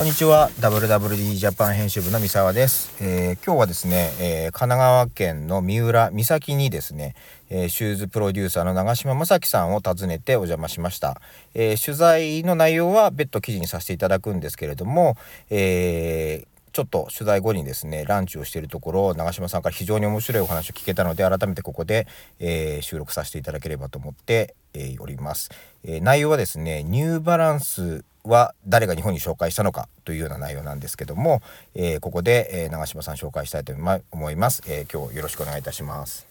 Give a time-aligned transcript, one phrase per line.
[0.00, 0.48] こんにちは。
[0.60, 7.14] WWD ジャパン編集部の三沢です、えー今日はですね、えー神奈川県の三浦三崎にですね、
[7.50, 11.20] えーシューズプロデューサーの長島正樹さんを訪ねてお邪魔しました、
[11.52, 15.18] えー取材の内容は別途記事にさせていただくんですけれども、
[15.50, 22.06] えーちょっと取材後にですねランチをしているところ長嶋さんから非常に面白いお話を聞けたので改めてここで、
[22.38, 25.50] えー収録させていただければと思って、えーおります、
[25.84, 31.42] えー内容はですねニューバランスは誰が日本に紹介したのかというような内容なんですけども、
[31.74, 33.72] えーここで、えー長嶋さん紹介したいと
[34.10, 36.26] 思います、えー今日よろしくお願いいたします。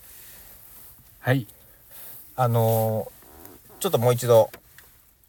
[1.20, 1.48] はい、
[2.36, 3.20] あのー
[3.80, 4.52] ちょっともう一度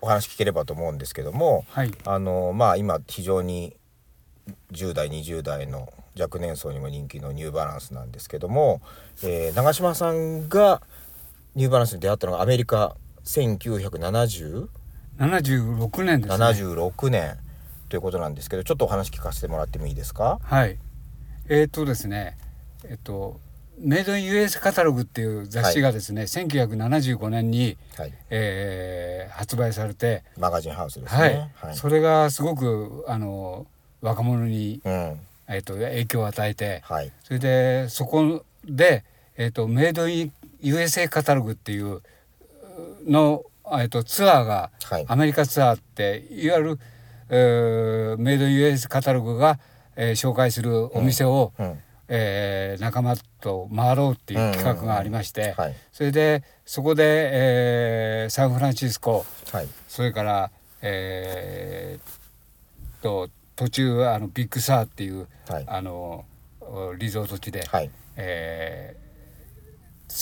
[0.01, 3.77] お話聞ければと思うんですけどもはい、あのーまあ今非常に
[4.73, 8.81] 10代20代の若年層にも人気のニューバランスなんですけども、
[9.23, 10.83] えー長嶋さんが
[11.55, 14.69] ニューバランスに出会ったのがアメリカ1970
[15.21, 16.45] 76年ですね。
[16.45, 17.37] 76年
[17.91, 20.39] ということなんですけどちょっとお話聞かせてもらってもいいですか？
[20.43, 20.79] はい。
[21.49, 22.39] えっ、とですね、
[22.85, 23.39] えっ、と
[23.79, 28.13] メイドイン US カタログっていう雑誌がですね、1975年に、はい。
[28.31, 33.67] えー発売されて、マガジンハウスですはい、ねはい、それがすごくあの
[34.03, 35.21] 若者にうん。
[35.49, 37.13] えっ、と影響を与えて、はい。
[37.25, 39.05] それでそこで
[39.37, 42.03] えっ、とメイドイン USA カタログっていう
[43.07, 43.43] の
[43.81, 45.05] えっ、とツアーがはい。
[45.09, 46.79] アメリカツアーっていわゆる、
[47.29, 49.59] えーメイド US カタログが、
[49.97, 51.79] えー紹介するお店を、うん。
[52.09, 55.77] えー仲間と回ろうっていう企画がありまして、はい。
[55.93, 59.69] それでそこで、えーサンフランシスコはい。
[59.89, 60.51] それから、
[60.83, 65.65] えーと途中あのビッグサーっていう、はい。
[65.67, 66.25] あの
[66.99, 67.91] リゾート地で、はい。
[68.17, 69.11] えー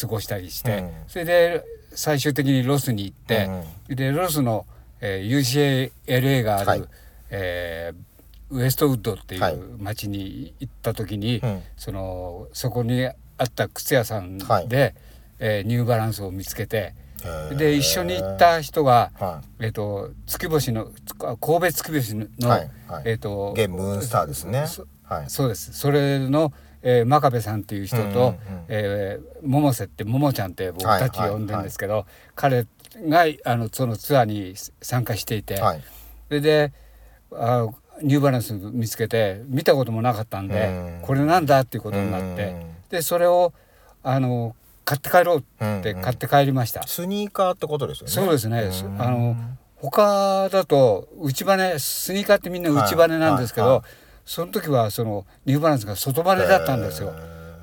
[0.01, 0.91] 過ごしたりして、うん。
[1.09, 3.49] それで最終的にロスに行って、
[3.89, 4.67] でロスの、
[5.01, 6.85] えー UCLA がある、はい。
[7.31, 8.09] えー
[8.51, 9.55] ウエストウッドっていはい。
[9.55, 11.63] う町に行った時に、うん。
[11.77, 13.13] そのそこにあ
[13.45, 14.69] った靴屋さんで、はい。
[14.71, 16.95] えーニューバランスを見つけて
[17.57, 20.89] で一緒に行った人が、はえー、と月星の
[21.41, 22.71] 神戸月星の、はい。
[22.89, 23.03] はい。
[23.07, 24.67] えー、とゲームムーンスターですね。
[24.67, 25.31] そはい。
[25.31, 25.73] そうです。
[25.73, 26.53] それの、
[26.83, 28.37] えー、真壁さんっていう人と、うんうんうん。
[28.69, 32.67] えー桃瀬って桃ちゃんって僕たちはい呼んでるんですけど、彼
[32.97, 35.83] があのそのツアーに参加していて、はい。
[36.29, 36.73] それで
[37.33, 37.67] あ
[38.03, 40.69] ニューバランス見つけて見たこともなかったんで、
[41.01, 41.07] うん。
[41.07, 43.53] これなんだっていうことになって、うんでそれを
[44.03, 44.57] あの
[44.87, 45.47] 買って帰ろうって
[45.91, 46.03] うんうん。
[46.03, 46.87] 買って帰りました。
[46.87, 48.13] スニーカーってことですよね。
[48.13, 48.71] そうですね。
[48.73, 49.01] すうん。
[49.01, 49.37] あの
[49.77, 57.15] 他だと内バネスニーカーってみんな内バネなんですけど、はいはいその時はそのニューバランスが外バネだったんですよ。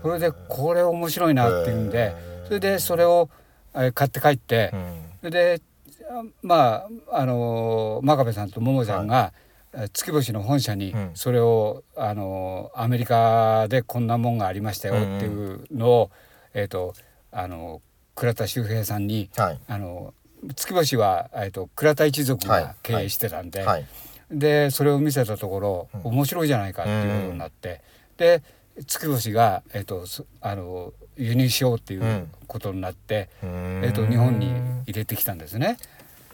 [0.02, 2.16] それでこれ面白いなっていうんで
[2.48, 3.30] それでそれを
[3.76, 5.04] えー買って帰ってう、ん。
[5.20, 5.62] それで
[6.10, 9.32] あまああの真壁さんと桃ちゃんが、
[9.74, 11.12] えー月星の本社にうん。
[11.14, 16.12] それを、あのアメリカでこんなもんがありましたよっていうのを、
[16.56, 16.94] えっ、と
[17.32, 17.82] あの
[18.16, 19.60] 倉田修平さんにはい。
[19.68, 20.14] あの
[20.56, 22.64] 月星は、えっと倉田一族はい。
[22.64, 23.86] が経営してたんで、はい
[24.32, 27.82] でそれを見せたところ、うん面白いじゃないかっていうことになって、
[28.18, 28.42] で
[28.86, 34.48] 月星が、えっとそあの輸入しようっていううんことになって、えっと日本に
[34.86, 35.78] 入れてきたんですね。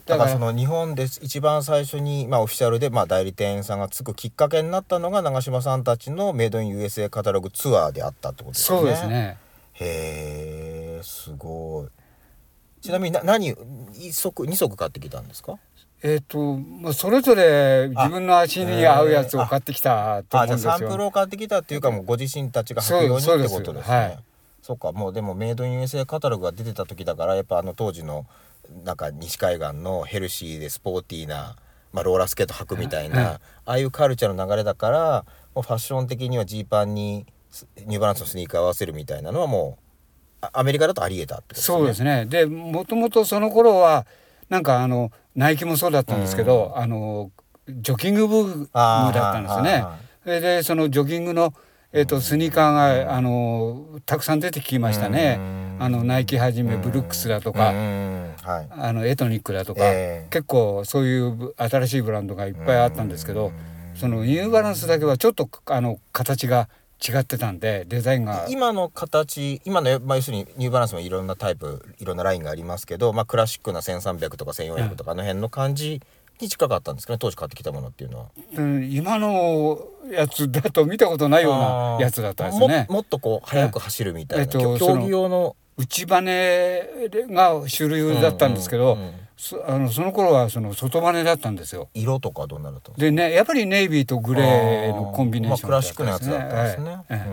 [0.06, 8.78] だからその日本で一番最初に、まあ、オフィシャルで、まあ、代理店さんがつくきっかけになったのが長嶋さんたちのメイドイン USA カタログツアーであったってことですね。
[8.80, 9.08] そうです。
[9.08, 9.38] ね。
[9.74, 11.88] へえすごい。
[12.82, 13.56] ちなみにな何
[13.94, 15.60] 一足二足買ってきたんですか？
[16.04, 20.70] えっ、とまあそれぞれ自分の足に合うやつを買ってきたとあ思うんですよ。
[20.70, 24.18] じゃあサンプルを買ってきたっていうかもうご自身たちが履くようにそうってことですね。
[24.20, 24.24] い
[24.64, 28.26] そっかもうでもメイドイン USA カタログが出てた時だからやっぱあの当時の
[28.84, 31.56] なんか西海岸のヘルシーでスポーティーな、
[31.94, 41.78] まあ、ローラースケート履くみたいな、はいああいうカルチャーの流れだからもうファッション的にはジーパンにスニューバランスのスニーカーを合わせるみたいなのはもうあアメリカだとありえたってことですね。
[41.78, 42.26] そうですね。
[42.26, 44.06] でもともとその頃は
[44.52, 47.32] なんかあのナイキもそうだったんですけど、あの
[47.70, 49.86] ジョギングブームだったんですよね。
[50.24, 51.54] それでそのジョギングの
[51.94, 55.40] えっ、とスニーカーがあのたくさん出てきましたね。
[55.80, 58.68] あのナイキはじめブルックスだとうんか、はい。
[58.72, 60.28] あのエトニックだとか、ええ。
[60.30, 63.54] 結構そういうぶ新しいブランドがいっぱいあったんですけど、
[63.96, 66.68] そのニューバランスだけはちょっとあの形が
[67.08, 68.46] 違ってたんでデザインが。
[68.50, 76.02] 今の形今の、まあ、要するにニューバランスもいろんなタイプいろんなラインがありますけど、まあ、クラシックな1300とか1400とかあの辺の感じ
[76.40, 78.26] に近かったんですかね当時買ってきたものっていうのは。
[78.56, 79.80] うん今の
[80.12, 82.86] やつだと見たことないようなやつだったんですね。
[82.90, 82.96] も。
[82.96, 85.56] もっとこう速く走るみたいな、えっと競競技用の。
[85.78, 86.84] 内バネ
[87.30, 91.90] が主流だったんですけど、うんうんそあのその頃はその外バネだったんですよ。
[91.96, 97.26] 色とかどんなだったんでねやっぱりネイビーとグレーのコンビネーションまあ、クラシックなやつだったんですね、はいえ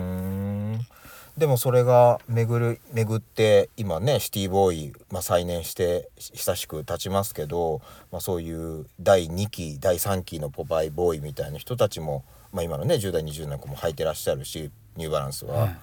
[0.94, 0.98] え
[1.36, 15.76] でもそれが巡る巡って今ねシティボーイ、まあ、再燃して久しく経ちますけど、まあ、そういう第2期第3期のポパイボーイみたいな人たちも、まあ、今のね10代20代の子も履いてらっしゃるしニューバランスは、はい。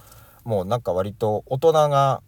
[0.44, 2.20] もうなんか割と大人が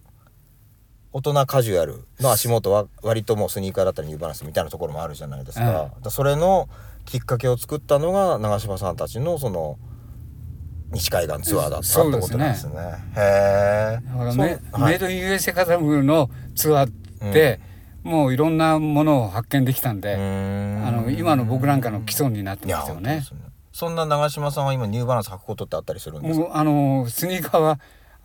[1.19, 6.69] 大人カジュアルの足元は割ともうスニーカーだったりニューバランスみたいなところもあるじゃないですか,、からそれの
[7.07, 9.79] きっかけを作ったのが長嶋さんたちのその
[10.93, 12.75] 西海岸ツアーだったってことなんですね。
[13.17, 14.01] へえ。
[14.07, 14.91] だからそうメはい。
[14.93, 17.61] メイドイン USA カタログのツアーで、
[18.05, 20.19] もういろんなものを発見できたんで、あ
[20.93, 23.23] の今の僕なんかの基礎になってますよね。
[23.73, 27.79] そんな長嶋さんは今ニューバランス履くことってあったりするんですあのスニーカーは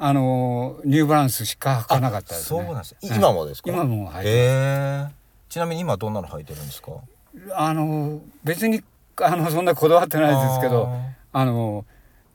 [0.06, 2.60] あのニューバランスしか履かなかったですね。
[2.60, 2.96] そうなんです。
[3.04, 3.72] 今もですか？
[3.72, 5.08] 今も履いてへえ。
[5.48, 6.92] ちなみに今どんなの履いてるんですか？
[7.56, 8.84] あの別に
[9.22, 10.90] あのそんなこだわってないですけど、
[11.32, 11.86] あの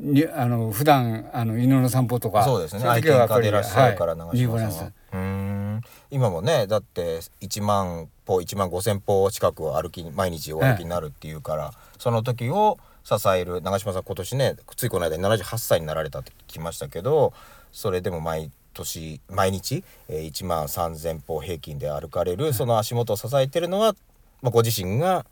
[0.00, 2.84] にあの普段あの犬の散歩とかそうですね。
[2.84, 4.92] い愛犬家でいらっしゃるから長嶋さんは。
[5.12, 17.34] うーん今もねだって1万歩1万5,000歩近くを歩きに毎日お歩きになるっていうから、その時を支える長嶋さん今年ねついこの間78歳になられたって聞きましたけど
[17.72, 23.94] それでも毎年毎日、えー、1万3,000歩平均で歩かれるその足元を支えてるのは、
[24.42, 25.26] まあ、ご自身が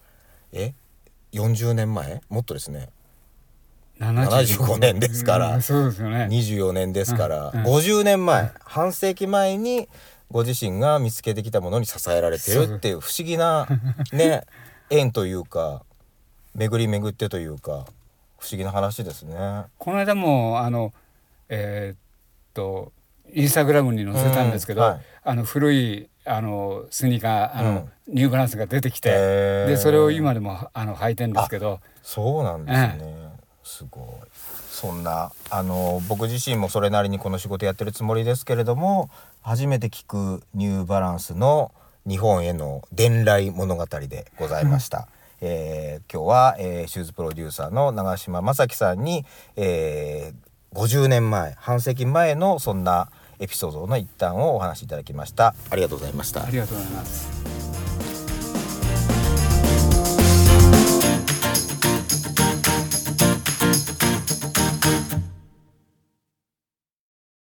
[0.53, 0.75] え
[1.33, 2.21] 40年前？
[2.29, 2.89] もっとですね。
[4.01, 5.55] 75年ですから。
[5.57, 6.29] うんそうですよね。
[6.31, 7.67] 24年ですから、うんうん。
[7.67, 9.89] 50年前、半世紀前に
[10.31, 13.67] ご自身が見つけてきたものに支えられてるっていう不思議な
[14.13, 14.43] ね
[14.91, 15.83] 縁というか
[16.55, 17.87] 巡り巡ってというか
[18.39, 19.37] 不思議な話ですね。
[19.79, 20.93] この間もあの
[21.49, 21.99] えーっ
[22.57, 22.93] と
[23.33, 25.01] インスタグラムに載せたんですけど、うんはい。
[25.25, 29.11] あの古いあのスニーカーあの、ニューバランスが出てきて、
[29.67, 33.31] でそれを今でもあの履いてんですけど、そうなんですね、
[33.63, 34.05] すごい。
[34.33, 39.09] そんなあの僕自身もそれなりにこの仕事やってるつもりですけれども
[39.41, 41.73] 初めて聞くニューバランスの
[42.07, 45.09] 日本への伝来物語でございました。
[45.41, 49.25] えー今日は、えーシューズプロデューサーの長嶋正樹さんに、
[49.57, 53.09] えー50年前半世紀前のそんな
[53.39, 57.56] エピソードの一端をお話しいただきましたありがとうございましたありがとうございます。